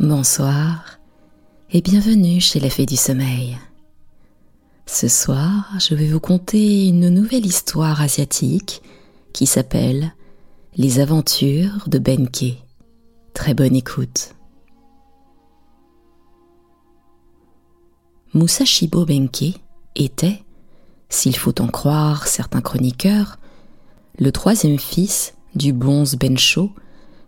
[0.00, 0.98] Bonsoir
[1.70, 3.58] et bienvenue chez la Fée du Sommeil.
[4.86, 8.80] Ce soir, je vais vous conter une nouvelle histoire asiatique
[9.34, 10.14] qui s'appelle
[10.74, 12.56] Les aventures de Benke.
[13.34, 14.34] Très bonne écoute.
[18.32, 19.60] Musashibo Benke
[19.96, 20.42] était,
[21.10, 23.38] s'il faut en croire certains chroniqueurs,
[24.18, 26.70] le troisième fils du bonze Bensho,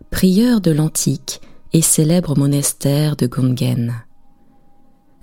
[0.09, 1.39] prieur de l'antique
[1.73, 3.93] et célèbre monastère de Gungen.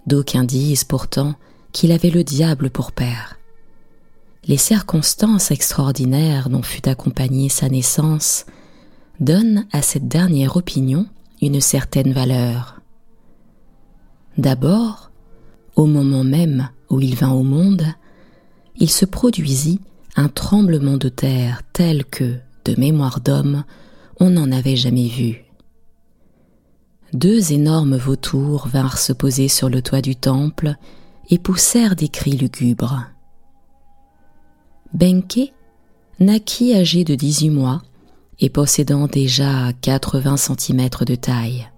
[0.07, 1.35] D'aucuns disent pourtant
[1.73, 3.39] qu'il avait le diable pour père.
[4.47, 8.47] Les circonstances extraordinaires dont fut accompagnée sa naissance
[9.21, 11.07] donnent à cette dernière opinion
[11.41, 12.81] une certaine valeur.
[14.39, 15.11] D'abord,
[15.77, 17.85] au moment même où il vint au monde,
[18.77, 19.81] il se produisit
[20.17, 23.65] un tremblement de terre tel que, de mémoire d'homme,
[24.19, 25.45] on n'en avait jamais vu
[27.13, 30.75] deux énormes vautours vinrent se poser sur le toit du temple
[31.29, 33.05] et poussèrent des cris lugubres.
[34.93, 35.53] Benke
[36.19, 37.83] naquit âgé de dix-huit mois
[38.39, 41.69] et possédant déjà quatre-vingts centimètres de taille.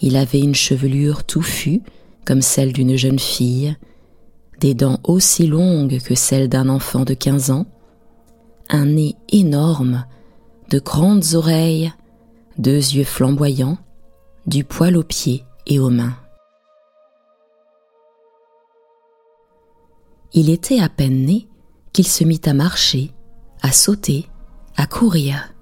[0.00, 1.82] Il avait une chevelure touffue
[2.24, 3.76] comme celle d'une jeune fille,
[4.60, 7.66] des dents aussi longues que celles d'un enfant de quinze ans,
[8.68, 10.04] un nez énorme,
[10.68, 11.92] de grandes oreilles,
[12.58, 13.78] deux yeux flamboyants,
[14.46, 16.16] du poil aux pieds et aux mains.
[20.32, 21.48] Il était à peine né
[21.92, 23.12] qu'il se mit à marcher,
[23.62, 24.28] à sauter,
[24.76, 25.52] à courir.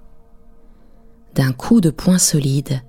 [1.35, 2.81] D'un coup de poing solide,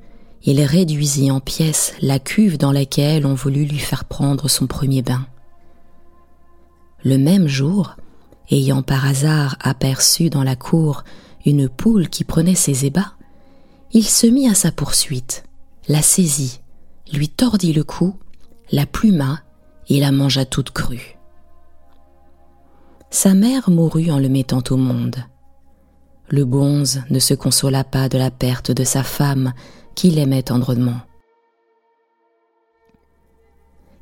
[0.43, 5.03] il réduisit en pièces la cuve dans laquelle on voulut lui faire prendre son premier
[5.03, 5.27] bain.
[7.03, 7.97] Le même jour,
[8.51, 11.05] ayant par hasard aperçu dans la cour
[11.47, 13.15] une poule qui prenait ses ébats,
[13.93, 15.45] il se mit à sa poursuite
[15.89, 16.61] la saisit,
[17.13, 18.17] lui tordit le cou,
[18.73, 19.41] la pluma
[19.89, 21.19] et la mangea toute crue.
[23.11, 25.17] Sa mère mourut en le mettant au monde.
[26.29, 29.53] Le bonze ne se consola pas de la perte de sa femme
[29.97, 31.01] qu'il aimait tendrement.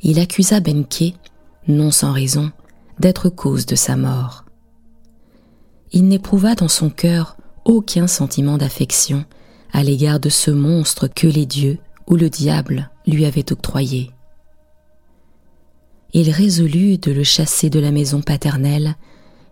[0.02, 1.14] Il accusa Benke,
[1.66, 2.52] non sans raison,
[2.98, 4.44] d'être cause de sa mort.
[5.92, 9.24] Il n'éprouva dans son cœur aucun sentiment d'affection
[9.72, 14.10] à l'égard de ce monstre que les dieux ou le diable lui avaient octroyé.
[16.12, 18.96] Il résolut de le chasser de la maison paternelle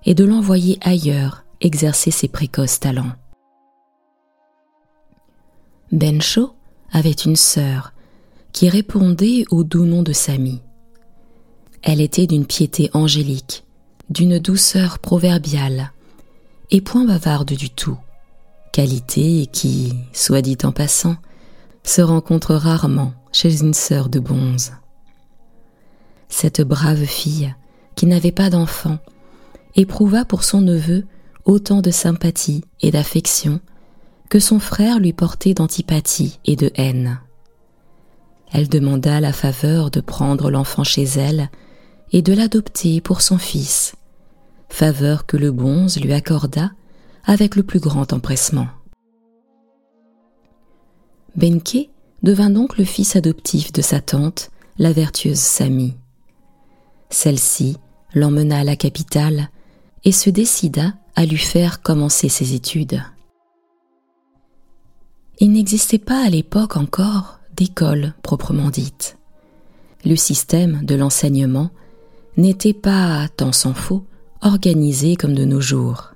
[0.05, 3.13] et de l'envoyer ailleurs exercer ses précoces talents.
[5.93, 6.53] Bencho
[6.93, 7.93] avait une sœur
[8.53, 10.63] qui répondait au doux nom de Sami.
[11.83, 13.65] Elle était d'une piété angélique,
[14.09, 15.93] d'une douceur proverbiale,
[16.71, 17.99] et point bavarde du tout
[18.77, 21.17] qualité qui, soit dit en passant,
[21.83, 24.73] se rencontre rarement chez une sœur de bonze.
[26.29, 27.55] Cette brave fille,
[27.95, 28.99] qui n'avait pas d'enfant,
[29.77, 31.07] éprouva pour son neveu
[31.47, 33.61] autant de sympathie et d'affection
[34.29, 37.21] que son frère lui portait d'antipathie et de haine.
[38.53, 41.49] Elle demanda la faveur de prendre l'enfant chez elle
[42.13, 43.95] et de l'adopter pour son fils,
[44.69, 46.73] faveur que le bonze lui accorda
[47.27, 48.69] avec le plus grand empressement.
[51.35, 51.91] Benke
[52.23, 55.95] devint donc le fils adoptif de sa tante, la vertueuse Sami.
[57.11, 57.77] Celle-ci
[58.15, 59.51] l'emmena à la capitale
[60.05, 63.03] et se décida à lui faire commencer ses études.
[65.39, 69.19] Il n'existait pas à l'époque encore d'école proprement dite.
[70.05, 71.71] Le système de l'enseignement
[72.37, 74.05] n'était pas, tant s'en faut,
[74.41, 76.16] organisé comme de nos jours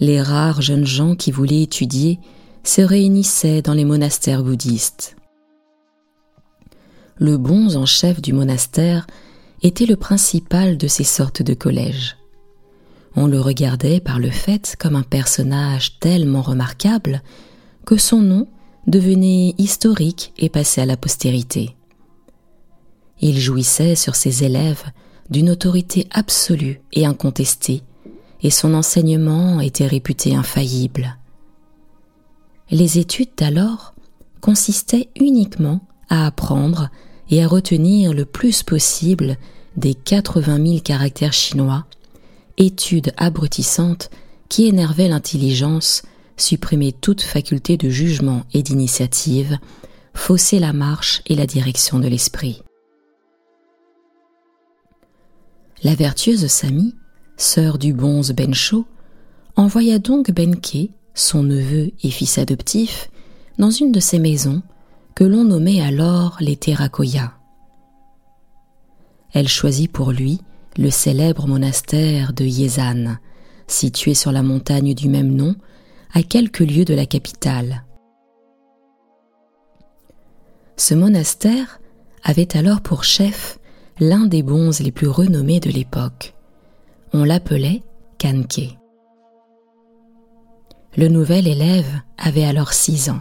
[0.00, 2.18] les rares jeunes gens qui voulaient étudier
[2.64, 5.16] se réunissaient dans les monastères bouddhistes.
[7.18, 9.06] Le bonze en chef du monastère
[9.62, 12.16] était le principal de ces sortes de collèges.
[13.14, 17.22] On le regardait par le fait comme un personnage tellement remarquable
[17.86, 18.48] que son nom
[18.86, 21.74] devenait historique et passait à la postérité.
[23.20, 24.84] Il jouissait sur ses élèves
[25.30, 27.82] d'une autorité absolue et incontestée
[28.46, 31.18] et son enseignement était réputé infaillible.
[32.70, 33.92] Les études d'alors
[34.40, 36.88] consistaient uniquement à apprendre
[37.28, 39.36] et à retenir le plus possible
[39.76, 41.86] des 80 000 caractères chinois,
[42.56, 44.10] études abrutissantes
[44.48, 46.02] qui énervaient l'intelligence,
[46.36, 49.58] supprimaient toute faculté de jugement et d'initiative,
[50.14, 52.62] faussaient la marche et la direction de l'esprit.
[55.82, 56.94] La vertueuse Sami
[57.36, 58.86] sœur du bonze Bencho,
[59.56, 63.10] envoya donc Benke, son neveu et fils adoptif,
[63.58, 64.62] dans une de ses maisons
[65.14, 67.32] que l'on nommait alors les Terracoyas.
[69.32, 70.40] Elle choisit pour lui
[70.76, 73.16] le célèbre monastère de Yezan,
[73.66, 75.56] situé sur la montagne du même nom,
[76.12, 77.84] à quelques lieues de la capitale.
[80.76, 81.80] Ce monastère
[82.22, 83.58] avait alors pour chef
[83.98, 86.35] l'un des bons les plus renommés de l'époque.
[87.12, 87.82] On l'appelait
[88.18, 88.76] Kanke.
[90.96, 93.20] Le nouvel élève avait alors six ans.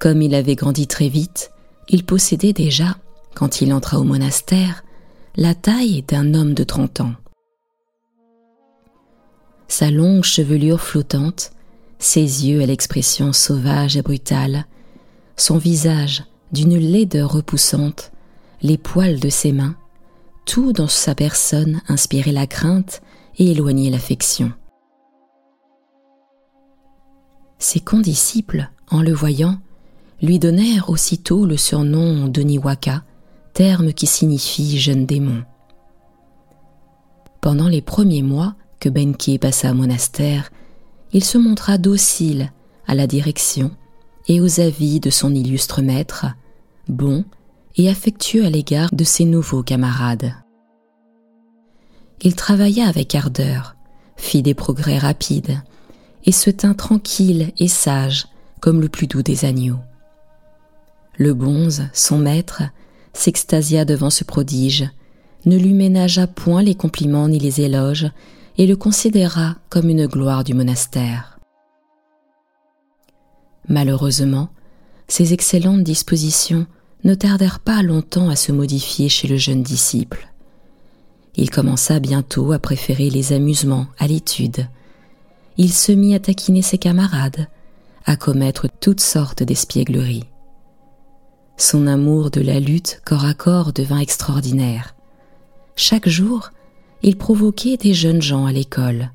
[0.00, 1.52] Comme il avait grandi très vite,
[1.88, 2.96] il possédait déjà,
[3.34, 4.82] quand il entra au monastère,
[5.36, 7.14] la taille d'un homme de trente ans.
[9.68, 11.52] Sa longue chevelure flottante,
[11.98, 14.66] ses yeux à l'expression sauvage et brutale,
[15.36, 18.12] son visage d'une laideur repoussante,
[18.60, 19.76] les poils de ses mains,
[20.44, 23.02] tout dans sa personne inspirait la crainte
[23.38, 24.52] et éloignait l'affection.
[27.58, 29.58] Ses condisciples, en le voyant,
[30.20, 33.04] lui donnèrent aussitôt le surnom de Niwaka,
[33.54, 35.44] terme qui signifie jeune démon.
[37.40, 40.50] Pendant les premiers mois que Benki passa au monastère,
[41.12, 42.52] il se montra docile
[42.86, 43.70] à la direction
[44.28, 46.26] et aux avis de son illustre maître,
[46.88, 47.24] bon
[47.76, 50.34] et affectueux à l'égard de ses nouveaux camarades.
[52.20, 53.76] Il travailla avec ardeur,
[54.16, 55.60] fit des progrès rapides,
[56.24, 58.28] et se tint tranquille et sage
[58.60, 59.80] comme le plus doux des agneaux.
[61.18, 62.62] Le bonze, son maître,
[63.12, 64.88] s'extasia devant ce prodige,
[65.44, 68.10] ne lui ménagea point les compliments ni les éloges,
[68.58, 71.40] et le considéra comme une gloire du monastère.
[73.68, 74.50] Malheureusement,
[75.08, 76.66] ces excellentes dispositions
[77.04, 80.28] ne tardèrent pas longtemps à se modifier chez le jeune disciple.
[81.36, 84.68] Il commença bientôt à préférer les amusements à l'étude.
[85.56, 87.48] Il se mit à taquiner ses camarades,
[88.04, 90.24] à commettre toutes sortes d'espiègleries.
[91.56, 94.94] Son amour de la lutte corps à corps devint extraordinaire.
[95.76, 96.50] Chaque jour,
[97.02, 99.10] il provoquait des jeunes gens à l'école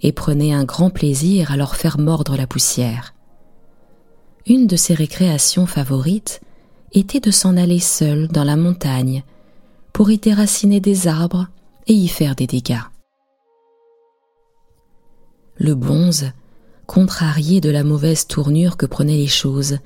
[0.00, 3.14] et prenait un grand plaisir à leur faire mordre la poussière.
[4.46, 6.40] Une de ses récréations favorites
[6.92, 9.24] était de s'en aller seul dans la montagne
[9.92, 11.48] pour y déraciner des arbres
[11.86, 12.82] et y faire des dégâts.
[15.56, 16.32] Le bonze,
[16.86, 19.78] contrarié de la mauvaise tournure que prenaient les choses,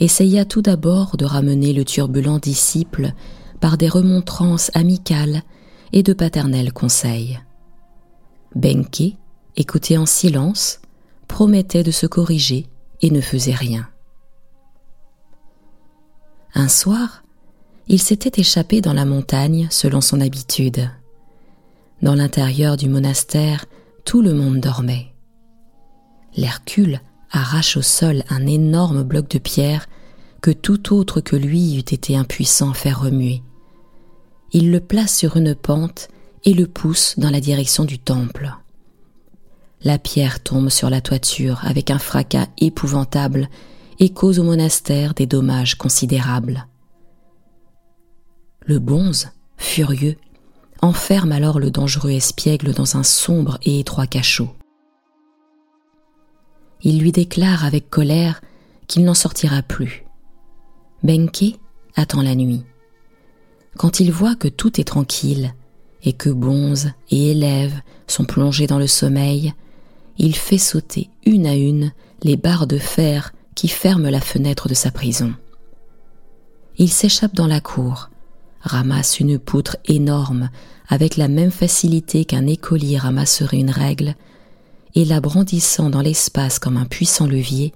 [0.00, 3.12] essaya tout d'abord de ramener le turbulent disciple
[3.60, 5.42] par des remontrances amicales
[5.92, 7.38] et de paternels conseils.
[8.54, 9.16] Benke,
[9.56, 10.80] écouté en silence,
[11.28, 12.66] promettait de se corriger
[13.02, 13.88] et ne faisait rien.
[16.54, 17.24] Un soir,
[17.88, 20.88] il s'était échappé dans la montagne selon son habitude.
[22.00, 23.64] Dans l'intérieur du monastère,
[24.04, 25.12] tout le monde dormait.
[26.36, 27.00] L'Hercule
[27.32, 29.88] arrache au sol un énorme bloc de pierre
[30.42, 33.42] que tout autre que lui eût été impuissant à faire remuer.
[34.52, 36.08] Il le place sur une pente
[36.44, 38.54] et le pousse dans la direction du temple.
[39.82, 43.48] La pierre tombe sur la toiture avec un fracas épouvantable
[43.98, 46.66] et cause au monastère des dommages considérables.
[48.66, 50.16] Le bonze, furieux,
[50.80, 54.50] enferme alors le dangereux espiègle dans un sombre et étroit cachot.
[56.82, 58.40] Il lui déclare avec colère
[58.86, 60.04] qu'il n'en sortira plus.
[61.02, 61.58] Benke
[61.96, 62.62] attend la nuit.
[63.76, 65.54] Quand il voit que tout est tranquille
[66.02, 69.52] et que bonze et élèves sont plongés dans le sommeil,
[70.16, 74.74] il fait sauter une à une les barres de fer qui ferme la fenêtre de
[74.74, 75.34] sa prison.
[76.76, 78.10] Il s'échappe dans la cour,
[78.60, 80.50] ramasse une poutre énorme
[80.88, 84.14] avec la même facilité qu'un écolier ramasserait une règle,
[84.94, 87.72] et la brandissant dans l'espace comme un puissant levier,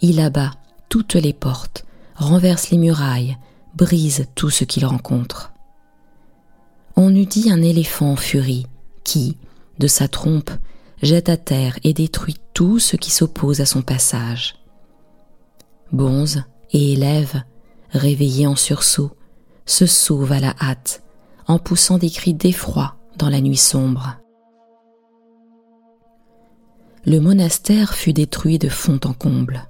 [0.00, 0.52] il abat
[0.88, 1.84] toutes les portes,
[2.16, 3.38] renverse les murailles,
[3.74, 5.52] brise tout ce qu'il rencontre.
[6.96, 8.66] On eût dit un éléphant en furie
[9.04, 9.36] qui,
[9.78, 10.50] de sa trompe,
[11.00, 14.54] jette à terre et détruit tout ce qui s'oppose à son passage.
[15.92, 17.42] Bonze et élèves,
[17.90, 19.10] réveillés en sursaut,
[19.66, 21.02] se sauvent à la hâte,
[21.46, 24.16] en poussant des cris d'effroi dans la nuit sombre.
[27.04, 29.68] Le monastère fut détruit de fond en comble.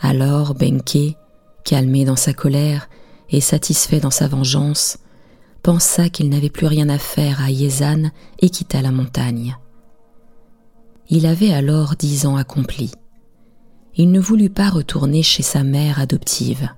[0.00, 1.16] Alors Benke,
[1.64, 2.88] calmé dans sa colère
[3.30, 4.98] et satisfait dans sa vengeance,
[5.62, 9.56] pensa qu'il n'avait plus rien à faire à Yezan et quitta la montagne.
[11.10, 12.92] Il avait alors dix ans accomplis
[13.98, 16.70] il ne voulut pas retourner chez sa mère adoptive.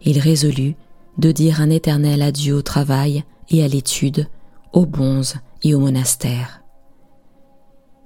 [0.00, 0.74] Il résolut
[1.18, 4.26] de dire un éternel adieu au travail et à l'étude,
[4.72, 6.62] aux bonzes et au monastère.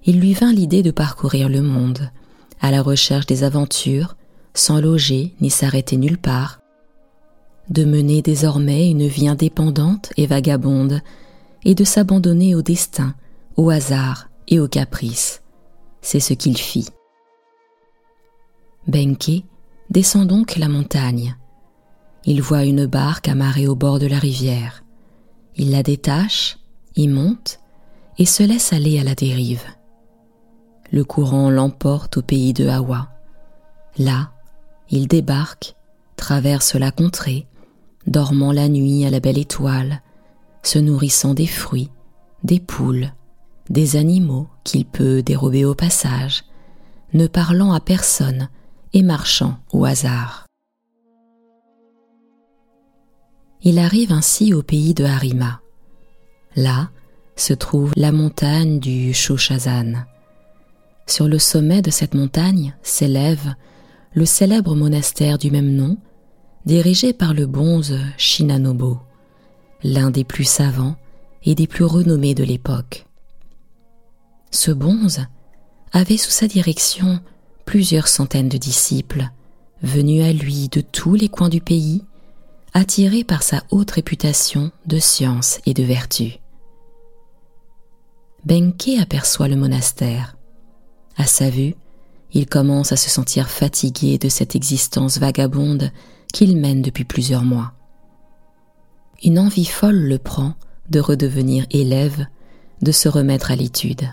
[0.04, 2.11] Il lui vint l'idée de parcourir le monde,
[2.61, 4.16] à la recherche des aventures,
[4.54, 6.61] sans loger ni s'arrêter nulle part,
[7.71, 11.00] de mener désormais une vie indépendante et vagabonde,
[11.64, 13.14] et de s'abandonner au destin,
[13.56, 15.42] au hasard et au caprice.
[16.00, 16.88] C'est ce qu'il fit.
[18.87, 19.43] Benke
[19.90, 21.37] descend donc la montagne.
[22.25, 24.85] Il voit une barque amarrée au bord de la rivière.
[25.57, 26.59] Il la détache,
[26.95, 27.61] y monte
[28.19, 29.64] et se laisse aller à la dérive.
[30.93, 33.11] Le courant l'emporte au pays de Hawa.
[33.99, 34.31] Là,
[34.88, 35.75] il débarque,
[36.16, 37.47] traverse la contrée,
[38.07, 40.00] dormant la nuit à la belle étoile,
[40.62, 41.90] se nourrissant des fruits,
[42.45, 43.12] des poules,
[43.69, 46.45] des animaux qu'il peut dérober au passage,
[47.14, 48.49] ne parlant à personne
[48.96, 50.46] et marchant au hasard.
[53.60, 55.60] Il arrive ainsi au pays de Harima.
[56.56, 56.88] Là
[57.36, 60.06] se trouve la montagne du Shoshazan.
[61.06, 63.54] Sur le sommet de cette montagne s'élève
[64.14, 65.98] le célèbre monastère du même nom,
[66.64, 68.98] dirigé par le bonze Shinanobo,
[69.82, 70.96] l'un des plus savants
[71.44, 73.04] et des plus renommés de l'époque.
[74.50, 75.26] Ce bonze
[75.92, 77.20] avait sous sa direction
[77.66, 79.28] plusieurs centaines de disciples,
[79.82, 82.02] venus à lui de tous les coins du pays,
[82.73, 86.38] attirés par sa haute réputation de science et de vertu.
[88.44, 90.37] Benke aperçoit le monastère.
[91.16, 91.75] À sa vue,
[92.32, 95.90] il commence à se sentir fatigué de cette existence vagabonde
[96.32, 97.73] qu'il mène depuis plusieurs mois.
[99.25, 100.54] Une envie folle le prend
[100.90, 102.26] de redevenir élève,
[102.82, 104.08] de se remettre à l'étude.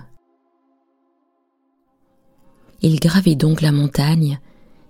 [2.83, 4.39] Il gravit donc la montagne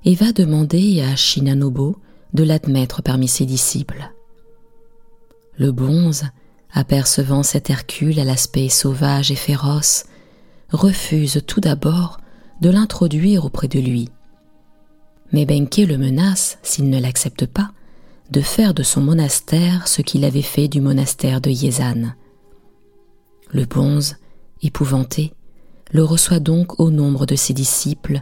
[0.03, 1.95] et va demander à Shinanobo
[2.33, 4.11] de l'admettre parmi ses disciples.
[5.57, 6.23] Le bonze,
[6.71, 10.05] apercevant cet Hercule à l'aspect sauvage et féroce,
[10.71, 12.17] refuse tout d'abord
[12.61, 14.09] de l'introduire auprès de lui.
[15.31, 17.71] Mais Benke le menace, s'il ne l'accepte pas,
[18.31, 22.13] de faire de son monastère ce qu'il avait fait du monastère de Yézan.
[23.51, 24.15] Le bonze,
[24.63, 25.33] épouvanté,
[25.93, 28.21] le reçoit donc au nombre de ses disciples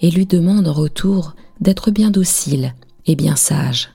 [0.00, 2.74] et lui demande en retour d'être bien docile
[3.06, 3.90] et bien sage,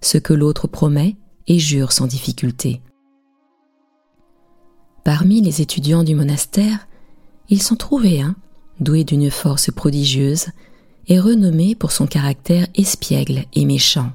[0.00, 1.16] ce que l'autre promet
[1.46, 2.80] et jure sans difficulté.
[5.04, 6.88] Parmi les étudiants du monastère,
[7.48, 8.34] il s'en trouvait un,
[8.80, 10.46] doué d'une force prodigieuse,
[11.08, 14.12] et renommé pour son caractère espiègle et méchant.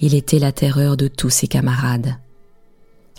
[0.00, 2.16] Il était la terreur de tous ses camarades.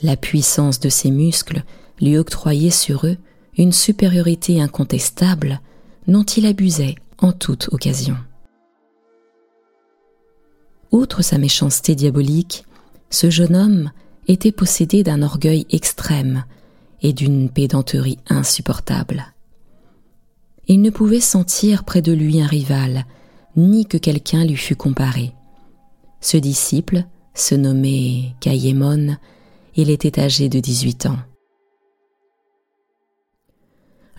[0.01, 1.63] La puissance de ses muscles
[2.01, 3.17] lui octroyait sur eux
[3.57, 5.61] une supériorité incontestable
[6.07, 8.17] dont il abusait en toute occasion.
[10.91, 12.65] Outre sa méchanceté diabolique,
[13.09, 13.91] ce jeune homme
[14.27, 16.45] était possédé d'un orgueil extrême
[17.01, 19.33] et d'une pédanterie insupportable.
[20.67, 23.05] Il ne pouvait sentir près de lui un rival,
[23.55, 25.33] ni que quelqu'un lui fût comparé.
[26.21, 29.17] Ce disciple se nommait Kayémon,
[29.75, 31.19] il était âgé de dix-huit ans.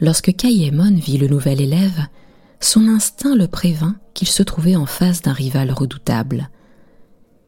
[0.00, 2.06] Lorsque Kayémon vit le nouvel élève,
[2.60, 6.50] son instinct le prévint qu'il se trouvait en face d'un rival redoutable.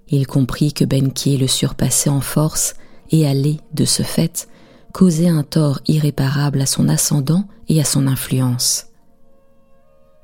[0.09, 2.75] Il comprit que Benki le surpassait en force
[3.11, 4.49] et allait, de ce fait,
[4.93, 8.87] causer un tort irréparable à son ascendant et à son influence.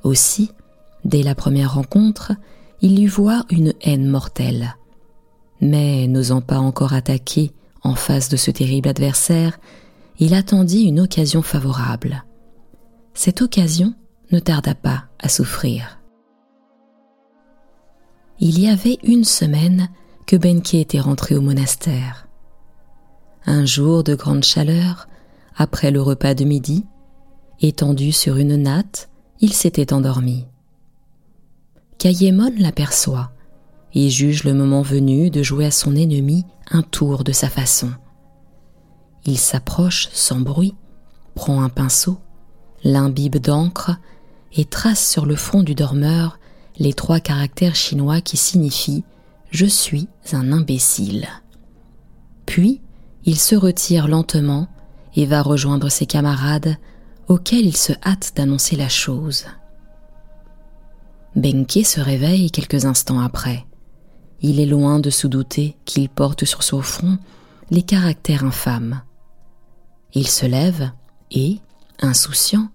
[0.02, 0.50] Aussi,
[1.04, 2.32] dès la première rencontre,
[2.80, 4.76] il lui voit une haine mortelle.
[5.60, 7.52] Mais n'osant pas encore attaquer
[7.82, 9.58] en face de ce terrible adversaire,
[10.18, 12.25] il attendit une occasion favorable.
[13.14, 13.94] Cette occasion
[14.33, 16.00] ne tarda pas à souffrir.
[18.40, 19.88] Il y avait une semaine
[20.26, 22.28] que Benke était rentré au monastère.
[23.47, 25.09] Un jour de grande chaleur,
[25.56, 26.87] après le repas de midi,
[27.61, 30.47] étendu sur une natte, il s'était endormi.
[31.99, 33.30] Kayémon l'aperçoit
[33.94, 37.90] et juge le moment venu de jouer à son ennemi un tour de sa façon.
[39.26, 40.74] Il s'approche sans bruit,
[41.34, 42.18] prend un pinceau,
[42.82, 43.92] l'imbibe d'encre
[44.52, 46.38] et trace sur le front du dormeur
[46.78, 49.04] les trois caractères chinois qui signifient
[49.50, 51.28] Je suis un imbécile.
[52.46, 52.80] Puis
[53.24, 54.68] il se retire lentement
[55.16, 56.76] et va rejoindre ses camarades
[57.28, 59.46] auxquels il se hâte d'annoncer la chose.
[61.34, 63.64] Benke se réveille quelques instants après.
[64.42, 67.18] Il est loin de se douter qu'il porte sur son front
[67.70, 69.00] les caractères infâmes.
[70.14, 70.90] Il se lève
[71.30, 71.59] et,
[72.00, 72.68] insouciant,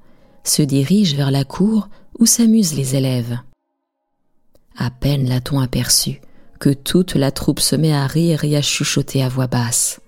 [0.43, 3.39] se dirige vers la cour où s'amusent les élèves.
[4.77, 6.21] À peine l'a-t-on aperçu
[6.59, 10.01] que toute la troupe se met à rire et à chuchoter à voix basse.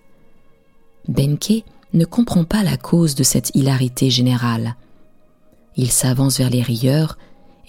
[1.08, 4.76] Benke ne comprend pas la cause de cette hilarité générale.
[5.78, 7.18] Il s'avance vers les rieurs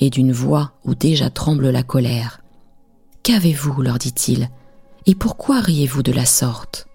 [0.01, 2.43] et d'une voix où déjà tremble la colère.
[3.23, 3.83] Qu'avez-vous?
[3.83, 4.51] leur dit-il,
[5.07, 6.89] et pourquoi riez-vous de la sorte?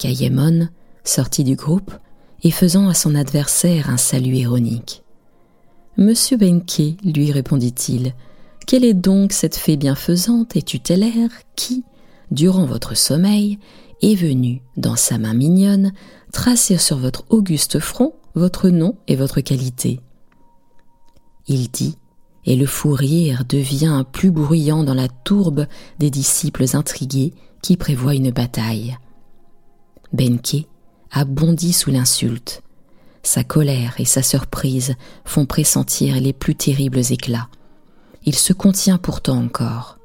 [0.00, 0.68] Kayemon
[1.04, 1.92] sortit du groupe
[2.42, 5.04] et faisant à son adversaire un salut ironique.
[5.98, 8.14] Monsieur Benke, lui répondit-il,
[8.66, 11.84] quelle est donc cette fée bienfaisante et tutélaire qui,
[12.30, 13.58] durant votre sommeil,
[14.00, 15.92] est venue, dans sa main mignonne,
[16.32, 20.00] tracer sur votre auguste front votre nom et votre qualité?
[21.46, 21.98] Il dit,
[22.46, 25.66] et le fou rire devient plus bruyant dans la tourbe
[25.98, 28.96] des disciples intrigués qui prévoient une bataille.
[30.12, 30.66] Benke
[31.10, 32.62] a bondi sous l'insulte.
[33.22, 37.48] Sa colère et sa surprise font pressentir les plus terribles éclats.
[38.24, 39.98] Il se contient pourtant encore.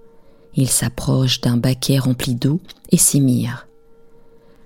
[0.55, 3.67] Il s'approche d'un baquet rempli d'eau et s'y mire.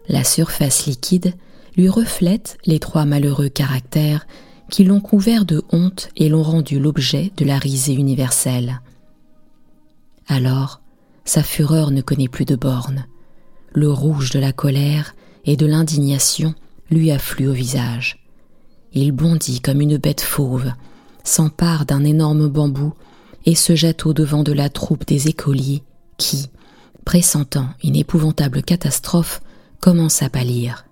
[0.08, 1.34] La surface liquide
[1.77, 4.27] lui reflète les trois malheureux caractères
[4.69, 8.81] qui l'ont couvert de honte et l'ont rendu l'objet de la risée universelle.
[10.27, 10.81] Alors,
[11.25, 13.05] sa fureur ne connaît plus de bornes.
[13.74, 15.15] Le rouge de la colère
[15.46, 16.53] et de l'indignation
[16.91, 18.24] lui afflue au visage.
[18.93, 20.72] Il bondit comme une bête fauve,
[21.24, 22.93] s'empare d'un énorme bambou
[23.46, 25.84] et se jette au devant de la troupe des écoliers
[26.17, 26.50] qui,
[27.05, 29.41] pressentant une épouvantable catastrophe,
[29.79, 30.86] commence à pâlir.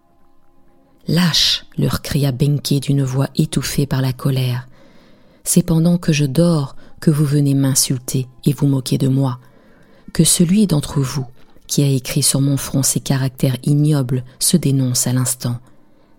[1.07, 4.67] Lâche, leur cria Benke d'une voix étouffée par la colère.
[5.43, 9.39] C'est pendant que je dors que vous venez m'insulter et vous moquer de moi,
[10.13, 11.25] que celui d'entre vous
[11.67, 15.59] qui a écrit sur mon front ces caractères ignobles se dénonce à l'instant.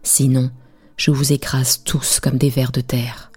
[0.03, 0.51] Sinon,
[0.97, 3.31] je vous écrase tous comme des vers de terre.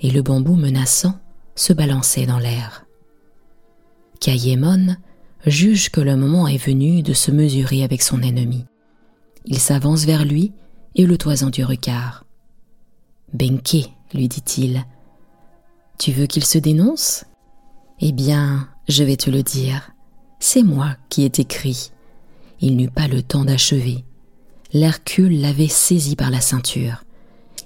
[0.00, 1.18] Et le bambou menaçant
[1.54, 2.86] se balançait dans l'air.
[4.18, 4.96] Kayemon
[5.46, 8.66] juge que le moment est venu de se mesurer avec son ennemi.
[9.46, 10.52] Il s'avance vers lui
[10.94, 12.24] et le toisant du regard.
[13.32, 14.84] Benke, lui dit-il,
[15.98, 17.24] tu veux qu'il se dénonce?
[18.00, 19.89] Eh bien, je vais te le dire.
[20.42, 21.92] C'est moi qui ai écrit.
[22.62, 24.04] Il n'eut pas le temps d'achever.
[24.72, 27.04] L'Hercule l'avait saisi par la ceinture.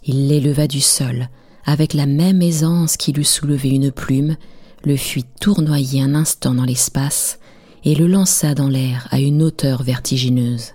[0.04, 1.28] Il l'éleva du sol,
[1.64, 4.36] avec la même aisance qu'il eût soulevé une plume,
[4.84, 7.38] le fit tournoyer un instant dans l'espace
[7.84, 10.74] et le lança dans l'air à une hauteur vertigineuse.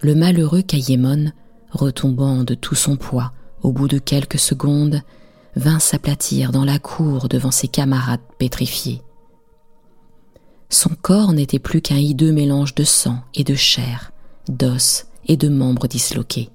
[0.00, 1.32] Le malheureux Kayémon,
[1.70, 5.00] retombant de tout son poids au bout de quelques secondes,
[5.56, 9.02] vint s'aplatir dans la cour devant ses camarades pétrifiés.
[10.70, 14.12] Son corps n'était plus qu'un hideux mélange de sang et de chair,
[14.48, 16.50] d'os et de membres disloqués.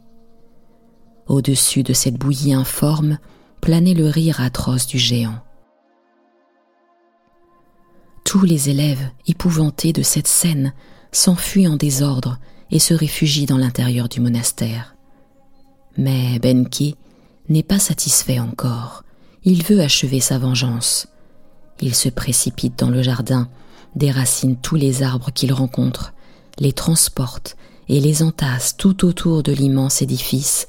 [1.28, 3.18] Au-dessus de cette bouillie informe
[3.62, 5.40] planait le rire atroce du géant.
[8.24, 10.74] Tous les élèves, épouvantés de cette scène,
[11.12, 12.40] s'enfuient en désordre
[12.72, 14.96] et se réfugient dans l'intérieur du monastère.
[15.98, 16.96] Mais Benki
[17.50, 19.04] n'est pas satisfait encore.
[19.44, 21.08] Il veut achever sa vengeance.
[21.82, 23.50] Il se précipite dans le jardin
[23.96, 26.14] déracine tous les arbres qu'il rencontre,
[26.60, 27.58] les transporte
[27.90, 30.68] et les entasse tout autour de l'immense édifice,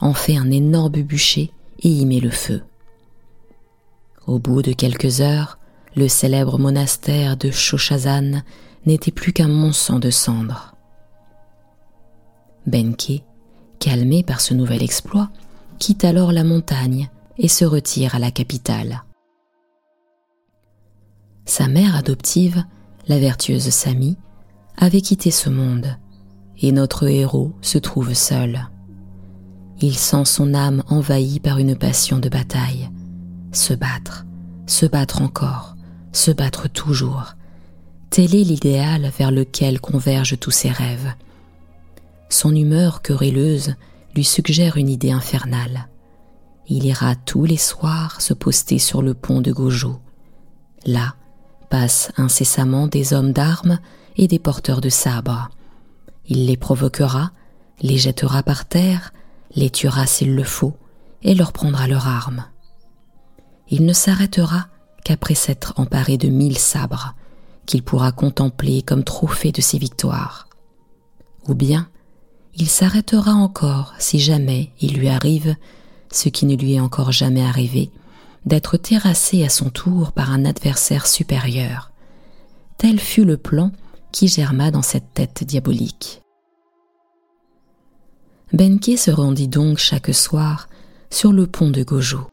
[0.00, 2.62] en fait un énorme bûcher et y met le feu.
[4.26, 5.58] Au bout de quelques heures,
[5.96, 8.42] le célèbre monastère de Shoshazan
[8.86, 10.74] n'était plus qu'un monceau de cendres.
[12.66, 13.22] Benke,
[13.78, 15.30] calmé par ce nouvel exploit,
[15.78, 19.02] quitte alors la montagne et se retire à la capitale.
[21.54, 22.64] Sa mère adoptive,
[23.08, 24.16] la vertueuse Sami,
[24.78, 25.98] avait quitté ce monde,
[26.56, 28.70] et notre héros se trouve seul.
[29.82, 32.88] Il sent son âme envahie par une passion de bataille.
[33.52, 34.24] Se battre,
[34.66, 35.76] se battre encore,
[36.12, 37.34] se battre toujours.
[38.08, 41.12] Tel est l'idéal vers lequel convergent tous ses rêves.
[42.30, 43.74] Son humeur querelleuse
[44.14, 45.90] lui suggère une idée infernale.
[46.66, 50.00] Il ira tous les soirs se poster sur le pont de Gojo.
[50.86, 51.14] Là,
[51.72, 53.78] passent incessamment des hommes d'armes
[54.18, 55.48] et des porteurs de sabres.
[56.26, 57.32] Il les provoquera,
[57.80, 59.14] les jettera par terre,
[59.56, 60.74] les tuera s'il le faut,
[61.22, 62.44] et leur prendra leurs armes.
[63.70, 64.66] Il ne s'arrêtera
[65.02, 67.14] qu'après s'être emparé de mille sabres,
[67.64, 70.48] qu'il pourra contempler comme trophée de ses victoires.
[71.48, 71.88] Ou bien,
[72.54, 75.56] il s'arrêtera encore si jamais il lui arrive
[76.10, 77.90] ce qui ne lui est encore jamais arrivé,
[78.46, 81.92] d'être terrassé à son tour par un adversaire supérieur.
[82.78, 83.70] Tel fut le plan
[84.10, 86.22] qui germa dans cette tête diabolique.
[88.52, 90.68] Benke se rendit donc chaque soir
[91.10, 92.26] sur le pont de Gojo.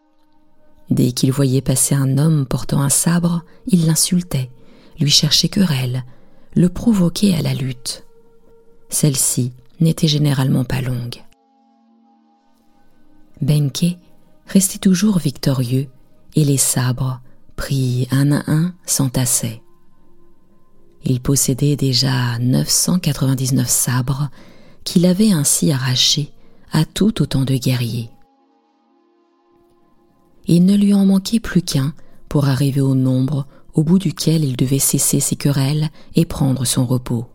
[0.89, 4.50] Dès qu'il voyait passer un homme portant un sabre, il l'insultait,
[5.00, 6.04] lui cherchait querelle,
[6.56, 8.06] le provoquait à la lutte.
[8.89, 11.24] Celle-ci n'était généralement pas longue.
[13.41, 13.98] Benke
[14.48, 15.88] restait toujours victorieux
[16.39, 17.19] et les sabres,
[17.58, 19.62] pris un à un, s'entassaient.
[21.04, 24.30] Il possédait déjà 999 sabres
[24.86, 26.32] qu'il avait ainsi arrachés
[26.71, 28.10] à tout autant de guerriers.
[30.47, 31.93] Il ne lui en manquait plus qu'un
[32.30, 36.86] pour arriver au nombre au bout duquel il devait cesser ses querelles et prendre son
[36.86, 37.25] repos.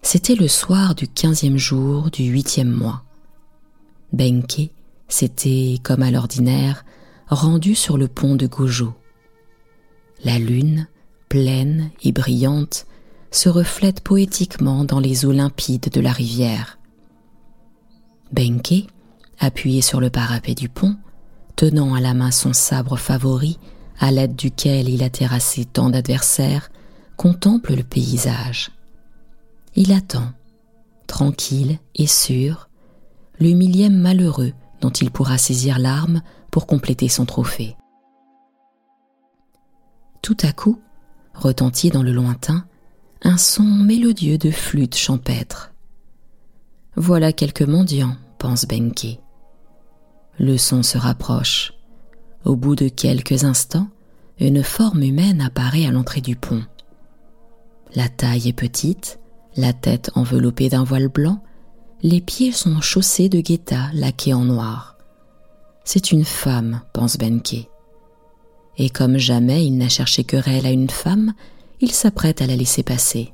[0.00, 3.04] C'était le soir du quinzième jour du huitième mois.
[4.14, 4.70] Benke
[5.08, 6.84] s'était, comme à l'ordinaire,
[7.28, 8.94] rendu sur le pont de Gojo.
[10.24, 10.88] La lune,
[11.28, 12.86] pleine et brillante,
[13.30, 16.78] se reflète poétiquement dans les eaux limpides de la rivière.
[18.32, 18.86] Benke,
[19.38, 20.96] appuyé sur le parapet du pont,
[21.56, 23.58] tenant à la main son sabre favori,
[23.98, 26.70] à l'aide duquel il a terrassé tant d'adversaires,
[27.16, 28.70] contemple le paysage.
[29.74, 30.30] Il attend,
[31.06, 32.68] tranquille et sûr,
[33.38, 36.22] le millième malheureux dont il pourra saisir l'arme
[36.56, 37.76] pour compléter son trophée.
[40.22, 40.80] Tout à coup,
[41.34, 42.64] retentit dans le lointain
[43.20, 45.74] un son mélodieux de flûte champêtre.
[46.96, 49.20] Voilà quelques mendiants, pense Benke.
[50.38, 51.74] Le son se rapproche.
[52.46, 53.88] Au bout de quelques instants,
[54.40, 56.62] une forme humaine apparaît à l'entrée du pont.
[57.94, 59.20] La taille est petite,
[59.56, 61.42] la tête enveloppée d'un voile blanc,
[62.00, 64.95] les pieds sont chaussés de guetta laqués en noir.
[65.86, 67.68] C'est une femme, pense Benke.
[68.76, 71.32] Et comme jamais il n'a cherché querelle à une femme,
[71.80, 73.32] il s'apprête à la laisser passer.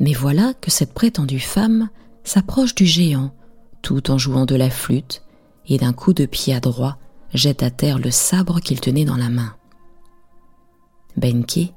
[0.00, 1.88] Mais voilà que cette prétendue femme
[2.24, 3.32] s'approche du géant,
[3.80, 5.22] tout en jouant de la flûte,
[5.68, 6.98] et d'un coup de pied adroit
[7.32, 9.54] jette à terre le sabre qu'il tenait dans la main.
[11.16, 11.72] Benke,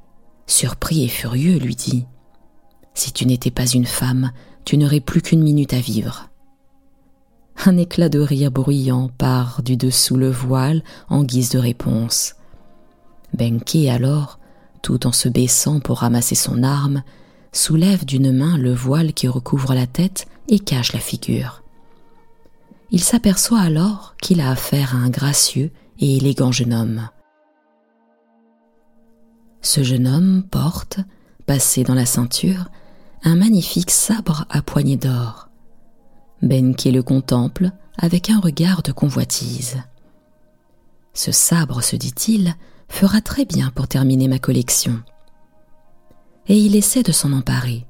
[0.47, 2.05] surpris et furieux, lui dit
[2.95, 4.31] Si tu n'étais pas une femme,
[4.65, 6.31] tu n'aurais plus qu'une minute à vivre.
[7.63, 12.34] Un éclat de rire bruyant part du dessous le voile en guise de réponse.
[13.38, 14.39] Benke alors,
[14.82, 17.04] tout en se baissant pour ramasser son arme,
[17.52, 21.62] soulève d'une main le voile qui recouvre la tête et cache la figure.
[22.89, 25.69] Il s'aperçoit alors qu'il a affaire à un gracieux
[26.00, 27.10] et élégant jeune homme.
[29.62, 31.00] Ce jeune homme porte,
[31.45, 32.71] passé dans la ceinture,
[33.24, 35.51] un magnifique sabre à poignée d'or.
[36.41, 39.77] Benke le contemple avec un regard de convoitise.
[41.13, 42.56] Ce sabre, se dit-il,
[42.89, 45.01] fera très bien pour terminer ma collection.
[46.47, 47.86] Et il essaie de s'en emparer,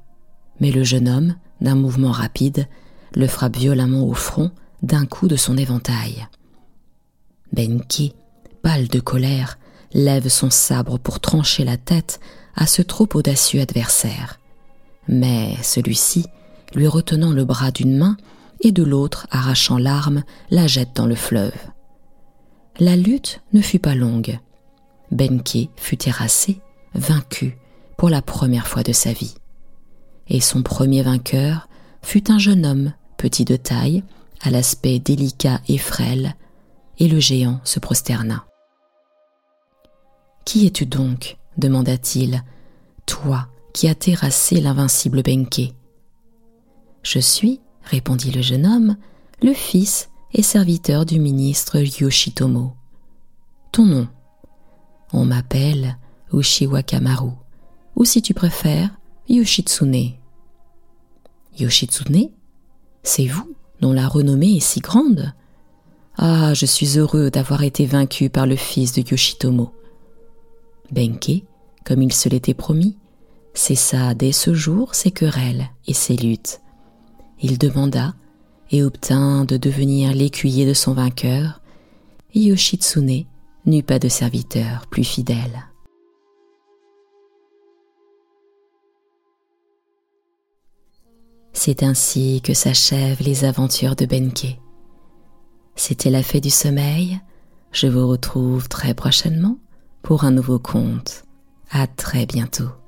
[0.60, 2.66] mais le jeune homme, d'un mouvement rapide,
[3.14, 4.50] le frappe violemment au front
[4.82, 6.26] d'un coup de son éventail.
[7.52, 8.14] Benki,
[8.62, 9.58] pâle de colère,
[9.94, 12.20] lève son sabre pour trancher la tête
[12.54, 14.38] à ce trop audacieux adversaire.
[15.08, 16.26] Mais celui-ci,
[16.74, 18.16] lui retenant le bras d'une main
[18.62, 21.56] et de l'autre arrachant l'arme, la jette dans le fleuve.
[22.78, 24.38] La lutte ne fut pas longue.
[25.10, 26.60] Benke fut terrassé,
[26.94, 27.58] vaincu
[27.98, 29.34] pour la première fois de sa vie.
[30.28, 31.68] Et son premier vainqueur
[32.00, 34.02] fut un jeune homme, petit de taille,
[34.40, 36.34] à l'aspect délicat et frêle,
[36.98, 38.46] et le géant se prosterna.
[40.44, 41.36] Qui es-tu donc?
[41.58, 42.42] demanda-t-il,
[43.06, 45.74] toi qui as terrassé l'invincible Benke
[47.02, 48.96] Je suis, répondit le jeune homme,
[49.42, 52.72] le fils et serviteur du ministre Yoshitomo.
[53.72, 54.08] Ton nom
[55.12, 55.98] On m'appelle
[56.32, 57.30] Ushiwa Kamaru,
[57.96, 58.90] ou si tu préfères,
[59.28, 60.12] Yoshitsune.
[61.58, 62.30] Yoshitsune?
[63.02, 65.32] C'est vous dont la renommée est si grande?
[66.16, 69.72] Ah, je suis heureux d'avoir été vaincu par le fils de Yoshitomo.
[70.90, 71.44] Benke,
[71.84, 72.96] comme il se l'était promis,
[73.54, 76.61] cessa dès ce jour ses querelles et ses luttes.
[77.42, 78.14] Il demanda
[78.70, 81.60] et obtint de devenir l'écuyer de son vainqueur,
[82.34, 83.26] Yoshitsune
[83.66, 85.68] n'eut pas de serviteur plus fidèle.
[91.52, 94.58] C'est ainsi que s'achèvent les aventures de Benke.
[95.76, 97.20] C'était la fée du sommeil.
[97.72, 99.58] Je vous retrouve très prochainement
[100.02, 101.24] pour un nouveau conte.
[101.70, 102.81] À très bientôt.